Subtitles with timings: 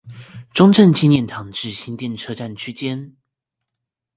[0.51, 3.17] 中正紀念堂至新店車站區間